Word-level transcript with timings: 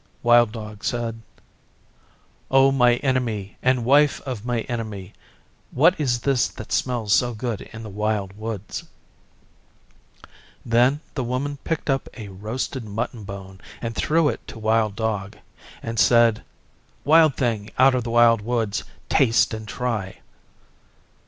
Wild 0.23 0.51
Dog 0.51 0.83
said, 0.83 1.21
'O 2.49 2.71
my 2.71 2.95
Enemy 3.05 3.55
and 3.61 3.85
Wife 3.85 4.19
of 4.21 4.43
my 4.47 4.61
Enemy, 4.61 5.13
what 5.69 5.93
is 5.99 6.21
this 6.21 6.47
that 6.47 6.71
smells 6.71 7.13
so 7.13 7.35
good 7.35 7.61
in 7.61 7.83
the 7.83 7.87
Wild 7.89 8.35
Woods?' 8.35 8.83
Then 10.65 11.01
the 11.13 11.23
Woman 11.23 11.57
picked 11.63 11.87
up 11.87 12.09
a 12.15 12.29
roasted 12.29 12.83
mutton 12.83 13.25
bone 13.25 13.61
and 13.79 13.93
threw 13.93 14.27
it 14.27 14.41
to 14.47 14.57
Wild 14.57 14.95
Dog, 14.95 15.37
and 15.83 15.99
said, 15.99 16.43
'Wild 17.05 17.35
Thing 17.37 17.69
out 17.77 17.93
of 17.93 18.03
the 18.03 18.09
Wild 18.09 18.41
Woods, 18.41 18.83
taste 19.07 19.53
and 19.53 19.67
try. 19.67 20.19